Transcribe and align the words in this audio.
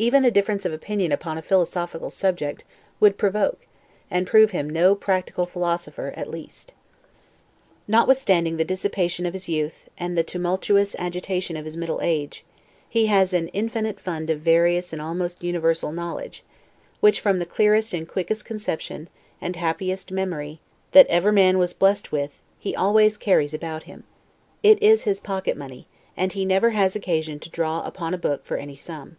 Even 0.00 0.24
a 0.24 0.30
difference 0.30 0.64
of 0.64 0.72
opinion 0.72 1.12
upon 1.12 1.36
a 1.36 1.42
philosophical 1.42 2.08
subject 2.08 2.64
would 3.00 3.18
provoke, 3.18 3.66
and 4.10 4.26
prove 4.26 4.50
him 4.50 4.66
no 4.70 4.94
practical 4.94 5.44
philosopher 5.44 6.14
at 6.16 6.30
least. 6.30 6.72
Notwithstanding 7.86 8.56
the 8.56 8.64
dissipation 8.64 9.26
of 9.26 9.34
his 9.34 9.46
youth, 9.46 9.90
and 9.98 10.16
the 10.16 10.24
tumultuous 10.24 10.96
agitation 10.98 11.54
of 11.54 11.66
his 11.66 11.76
middle 11.76 12.00
age, 12.02 12.46
he 12.88 13.08
has 13.08 13.34
an 13.34 13.48
infinite 13.48 14.00
fund 14.00 14.30
of 14.30 14.40
various 14.40 14.94
and 14.94 15.02
almost 15.02 15.44
universal 15.44 15.92
knowledge, 15.92 16.44
which, 17.00 17.20
from 17.20 17.36
the 17.36 17.44
clearest 17.44 17.92
and 17.92 18.08
quickest 18.08 18.42
conception, 18.46 19.06
and 19.38 19.56
happiest 19.56 20.10
memory, 20.10 20.60
that 20.92 21.06
ever 21.08 21.30
man 21.30 21.58
was 21.58 21.74
blessed 21.74 22.10
with, 22.10 22.40
he 22.58 22.74
always 22.74 23.18
carries 23.18 23.52
about 23.52 23.82
him. 23.82 24.04
It 24.62 24.82
is 24.82 25.02
his 25.02 25.20
pocket 25.20 25.58
money, 25.58 25.86
and 26.16 26.32
he 26.32 26.46
never 26.46 26.70
has 26.70 26.96
occasion 26.96 27.38
to 27.40 27.50
draw 27.50 27.82
upon 27.82 28.14
a 28.14 28.16
book 28.16 28.46
for 28.46 28.56
any 28.56 28.76
sum. 28.76 29.18